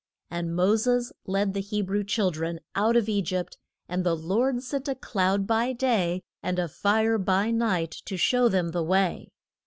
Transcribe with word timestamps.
And 0.31 0.55
Mo 0.55 0.77
ses 0.77 1.13
led 1.27 1.53
the 1.53 1.59
He 1.59 1.83
brew 1.83 2.03
chil 2.03 2.31
dren 2.31 2.59
out 2.73 2.95
of 2.95 3.07
E 3.07 3.21
gypt, 3.21 3.57
and 3.87 4.03
the 4.03 4.15
Lord 4.15 4.63
sent 4.63 4.87
a 4.87 4.95
cloud 4.95 5.45
by 5.45 5.73
day 5.73 6.23
and 6.41 6.57
a 6.57 6.67
fire 6.67 7.19
by 7.19 7.51
night 7.51 7.91
to 8.05 8.17
show 8.17 8.49
them 8.49 8.69
the 8.71 8.81
way. 8.81 9.29